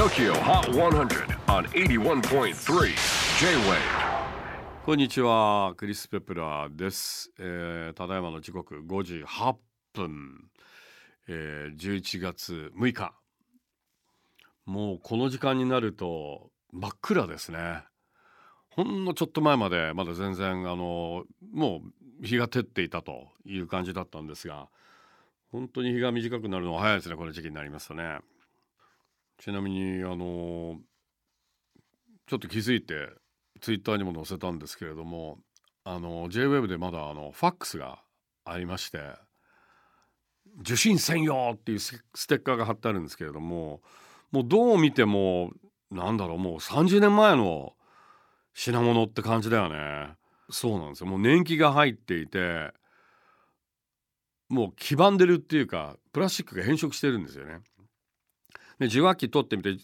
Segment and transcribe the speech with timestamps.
[0.00, 2.54] TOKYO HOT 100 on 81.3
[3.38, 3.76] J-WAVE.
[4.86, 9.56] こんにちはクリス・ペプラーです、えーただいまの時刻5時8
[9.92, 10.48] 分、
[11.28, 13.12] えー11月6日。
[14.64, 17.84] もうこの時間になると真っ暗ですね。
[18.70, 21.82] ほんのちょっと前までまだ全然あのも
[22.22, 24.70] う日が照っていたという感じだったんですが
[25.52, 28.20] 本当に日が短くなるのは早いですねこの時期になりますとね。
[29.40, 30.76] ちなみにあの
[32.26, 33.08] ちょっと気づいて
[33.60, 35.38] ツイッターにも載せたんですけれども
[35.82, 38.00] あの JWEB でまだあのファックスが
[38.44, 39.00] ありまして
[40.60, 43.80] 受信専用っていうステッカーが貼ってあるんですけれども
[44.30, 45.52] もうどう見ても
[45.90, 47.72] なんだろうもう30年前の
[48.52, 50.14] 品物って感じだよね。
[50.50, 51.06] そうなんですよ。
[51.06, 52.72] もう年季が入っていて
[54.48, 57.60] もう黄ばんでるっていうかプラスチックが変色してるんですよね。
[58.80, 59.76] で受話器取ってみて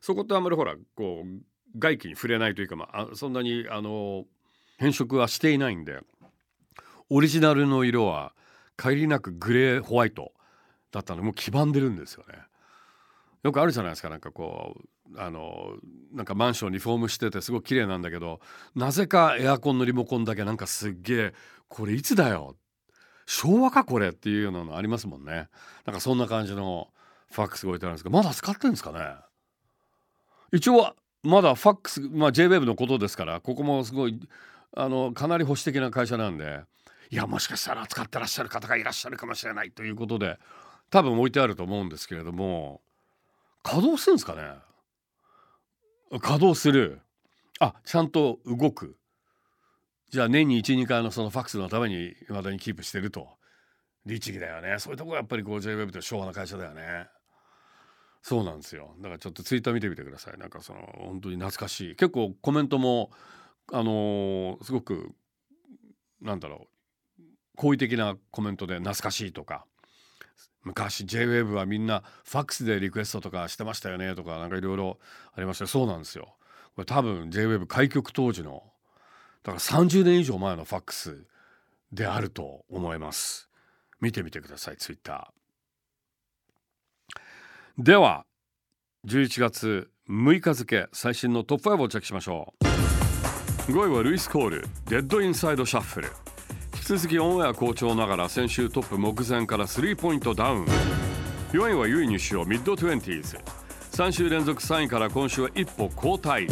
[0.00, 4.24] そこってあんまりほらこう外気に触れないというか、まあ、そんなにあの
[4.78, 6.00] 変色はしていないんで
[7.10, 8.32] オリジナルの色は
[8.76, 10.32] 限りなくグレーホワイト
[10.92, 12.34] だったのもう黄ばんでるんですよね。
[13.42, 14.74] よくあるじゃないですかなんかこ
[15.12, 15.74] うあの
[16.12, 18.40] なんかマンションリフォームしててすごい綺麗なんだけど
[18.74, 21.34] なぜかエアコンのリモコンだけなんかすっげえ
[21.68, 22.56] これいつだよ
[23.26, 25.48] 昭和かこれっていうようなのありますもんね
[25.84, 26.88] なんかそんな感じの
[27.34, 29.16] ファックスが置いてあるんですけどまだ使ってんですかね？
[30.52, 34.20] 一応はまだファックス、まあ、JWEB のことですからここもすごい
[34.76, 36.60] あのかなり保守的な会社なんで。
[37.10, 40.38] いやもしかしたら使ってらっしゃる方がいらっしゃるかもしれないということで
[40.90, 42.80] 多分置いてあると思うんですけれども。
[43.62, 44.42] 稼働するんですかね？
[46.20, 47.00] 稼働する。
[47.60, 48.96] あちゃんと動く。
[50.10, 53.26] じゃあ年に12回のそのファックスのためにいまだにキープしてると。
[54.06, 54.76] 律儀だよね。
[54.78, 57.06] そういうとこがやっぱりこう JWEB って昭和な会社だよね。
[58.24, 58.94] そうなんですよ。
[59.00, 60.38] だからちょっとツイッター見てみてください。
[60.38, 61.94] なんかその本当に懐かしい。
[61.94, 63.10] 結構コメントも
[63.70, 65.12] あのーすごく
[66.22, 66.66] なんだろ
[67.20, 67.22] う。
[67.56, 69.66] 好意的なコメントで懐かしいとか。
[70.62, 74.98] 昔 JWAVE はみんなファックスでリクエストとかしてましたよねとかなんかいろいろ
[75.36, 76.34] ありましたそうなんですよ。
[76.76, 78.62] これ多分 JWAVE 開局当時の
[79.42, 81.26] だから30年以上前のファックス
[81.92, 83.50] であると思います。
[84.00, 85.43] 見てみてくださいツイッター。
[87.76, 88.24] では
[89.08, 92.54] 11月6日付最新のトップ5をチェックしましょ
[93.68, 93.72] う。
[93.72, 96.08] 5位はルイス・コールデッドインサイドシャッフル。
[96.74, 100.66] 引き続きオンエア好調ながら先週トップ目前から3ポイントダウン。
[101.50, 103.40] 4位はユイニュシオミッド 20s
[103.90, 106.48] 3週連続3位から今週は一歩後退。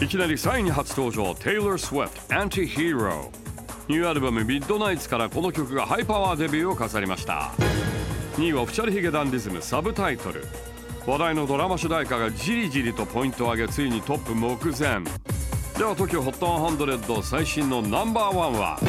[0.00, 3.28] いきなり3位に初登場 Taylor Swift Anti-Hero
[3.88, 7.50] ニューアルバムミッドナイツからこの曲がハイパワーデビューを飾りました。
[8.36, 10.44] 2位はオフィシャルヒゲダンディズムサブタイトル。
[11.06, 15.04] 話題のドラマ主題歌がじりじりとポイントを上げついにトップ目前。
[15.78, 18.80] では TOKIOHOT100 最新のナンバーワンは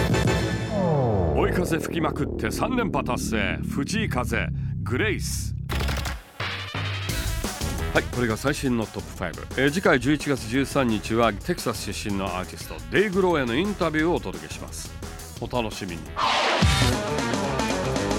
[1.38, 3.60] 追い風吹きまくって3連覇達成。
[3.70, 4.48] 藤井風
[4.82, 5.54] グレイス。
[7.94, 14.92] はいこれが最新のトップ5、えー次回11月13日はテキサス出身のアーティストデイ・グローへのインタビューをお届けします。
[15.40, 16.00] お楽しみに。